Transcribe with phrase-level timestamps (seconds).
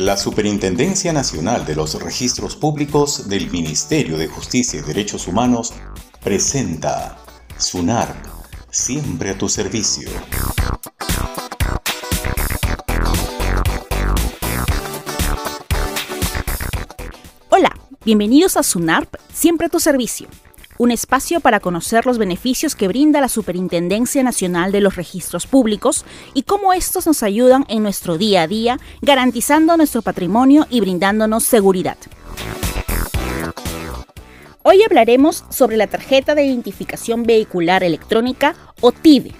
[0.00, 5.74] La Superintendencia Nacional de los Registros Públicos del Ministerio de Justicia y Derechos Humanos
[6.24, 7.18] presenta
[7.58, 8.16] SUNARP,
[8.70, 10.08] siempre a tu servicio.
[17.50, 17.70] Hola,
[18.02, 20.28] bienvenidos a SUNARP, siempre a tu servicio
[20.80, 26.06] un espacio para conocer los beneficios que brinda la Superintendencia Nacional de los Registros Públicos
[26.32, 31.44] y cómo estos nos ayudan en nuestro día a día, garantizando nuestro patrimonio y brindándonos
[31.44, 31.98] seguridad.
[34.62, 39.34] Hoy hablaremos sobre la tarjeta de identificación vehicular electrónica o TIVE,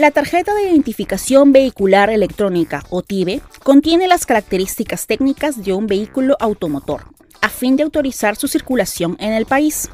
[0.00, 6.38] La tarjeta de identificación vehicular electrónica o TIVE contiene las características técnicas de un vehículo
[6.40, 7.02] automotor
[7.42, 9.90] a fin de autorizar su circulación en el país.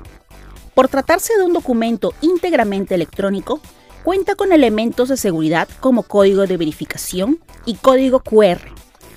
[0.75, 3.61] Por tratarse de un documento íntegramente electrónico,
[4.05, 8.61] cuenta con elementos de seguridad como código de verificación y código QR,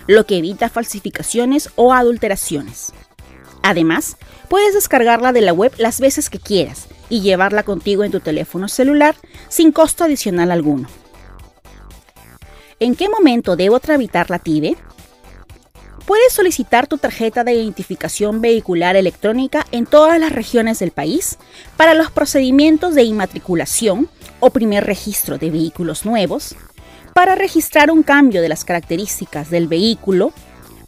[0.07, 2.93] lo que evita falsificaciones o adulteraciones.
[3.61, 4.17] Además,
[4.49, 8.67] puedes descargarla de la web las veces que quieras y llevarla contigo en tu teléfono
[8.67, 9.15] celular
[9.49, 10.87] sin costo adicional alguno.
[12.79, 14.77] ¿En qué momento debo tramitar la TIBE?
[16.05, 21.37] Puedes solicitar tu tarjeta de identificación vehicular electrónica en todas las regiones del país
[21.77, 26.55] para los procedimientos de inmatriculación o primer registro de vehículos nuevos,
[27.13, 30.31] para registrar un cambio de las características del vehículo,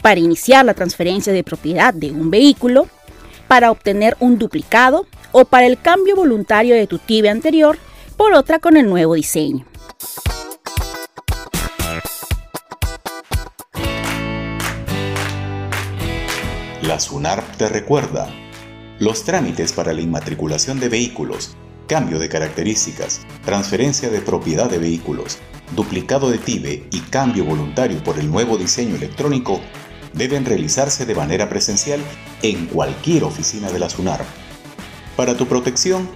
[0.01, 2.87] para iniciar la transferencia de propiedad de un vehículo,
[3.47, 7.77] para obtener un duplicado o para el cambio voluntario de tu TIBE anterior
[8.17, 9.65] por otra con el nuevo diseño.
[16.81, 18.29] La SUNARP te recuerda,
[18.99, 21.55] los trámites para la inmatriculación de vehículos,
[21.87, 25.37] cambio de características, transferencia de propiedad de vehículos,
[25.75, 29.61] duplicado de TIBE y cambio voluntario por el nuevo diseño electrónico
[30.13, 31.99] deben realizarse de manera presencial
[32.41, 34.25] en cualquier oficina de la SUNAR.
[35.15, 36.09] Para tu protección,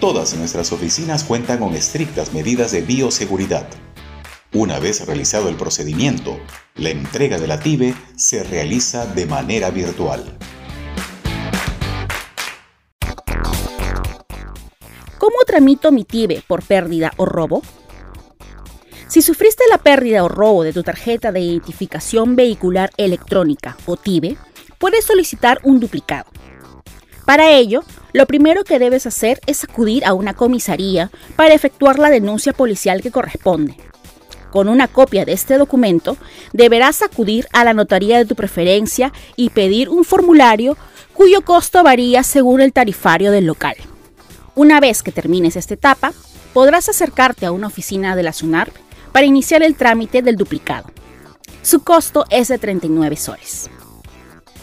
[0.00, 3.68] todas nuestras oficinas cuentan con estrictas medidas de bioseguridad.
[4.52, 6.38] Una vez realizado el procedimiento,
[6.74, 10.38] la entrega de la TIBE se realiza de manera virtual.
[15.18, 17.62] ¿Cómo tramito mi TIBE por pérdida o robo?
[19.06, 24.38] Si sufriste la pérdida o robo de tu tarjeta de identificación vehicular electrónica o TIBE,
[24.78, 26.30] puedes solicitar un duplicado.
[27.26, 32.10] Para ello, lo primero que debes hacer es acudir a una comisaría para efectuar la
[32.10, 33.76] denuncia policial que corresponde.
[34.50, 36.16] Con una copia de este documento,
[36.52, 40.76] deberás acudir a la notaría de tu preferencia y pedir un formulario
[41.14, 43.76] cuyo costo varía según el tarifario del local.
[44.56, 46.12] Una vez que termines esta etapa,
[46.52, 48.74] podrás acercarte a una oficina de la SUNARP
[49.12, 50.90] para iniciar el trámite del duplicado.
[51.62, 53.70] Su costo es de 39 soles.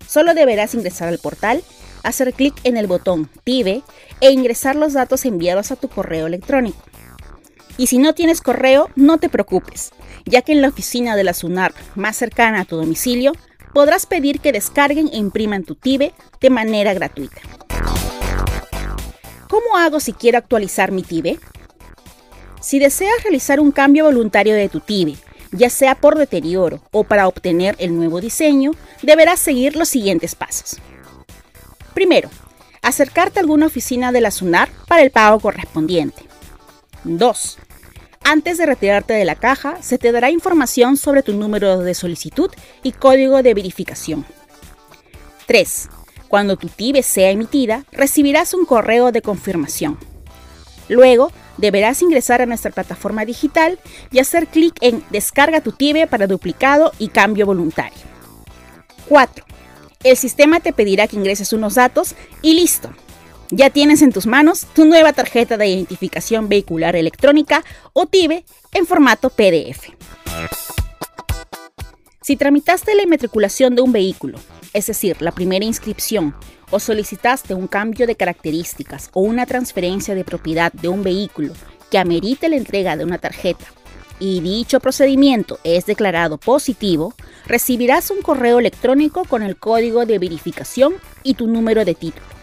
[0.06, 1.62] Solo deberás ingresar al portal,
[2.02, 3.82] hacer clic en el botón TIBE
[4.22, 6.82] e ingresar los datos enviados a tu correo electrónico.
[7.76, 9.90] Y si no tienes correo, no te preocupes,
[10.24, 13.32] ya que en la oficina de la SUNARP más cercana a tu domicilio
[13.72, 17.40] podrás pedir que descarguen e impriman tu TIBE de manera gratuita.
[19.48, 21.38] ¿Cómo hago si quiero actualizar mi TIBE?
[22.60, 25.16] Si deseas realizar un cambio voluntario de tu TIBE,
[25.52, 30.78] ya sea por deterioro o para obtener el nuevo diseño, deberás seguir los siguientes pasos.
[31.94, 32.28] Primero,
[32.82, 36.22] acercarte a alguna oficina de la SUNAR para el pago correspondiente.
[37.04, 37.58] 2.
[38.30, 42.50] Antes de retirarte de la caja, se te dará información sobre tu número de solicitud
[42.82, 44.26] y código de verificación.
[45.46, 45.88] 3.
[46.28, 49.96] Cuando tu TIBE sea emitida, recibirás un correo de confirmación.
[50.90, 53.78] Luego, deberás ingresar a nuestra plataforma digital
[54.10, 57.96] y hacer clic en Descarga tu TIBE para duplicado y cambio voluntario.
[59.08, 59.42] 4.
[60.04, 62.90] El sistema te pedirá que ingreses unos datos y listo.
[63.50, 67.64] Ya tienes en tus manos tu nueva tarjeta de identificación vehicular electrónica
[67.94, 69.88] o TIBE en formato PDF.
[72.20, 74.38] Si tramitaste la inmatriculación de un vehículo,
[74.74, 76.34] es decir, la primera inscripción,
[76.70, 81.54] o solicitaste un cambio de características o una transferencia de propiedad de un vehículo
[81.90, 83.64] que amerite la entrega de una tarjeta
[84.20, 87.14] y dicho procedimiento es declarado positivo,
[87.46, 92.37] recibirás un correo electrónico con el código de verificación y tu número de título.